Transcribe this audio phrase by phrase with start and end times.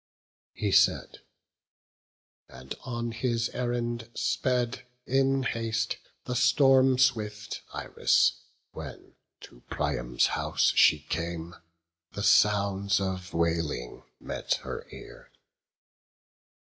[0.55, 1.19] He said;
[2.49, 8.41] and on his errand sped in haste The storm swift Iris;
[8.71, 11.53] when to Priam's house She came,
[12.13, 15.29] the sounds of wailing met her ear.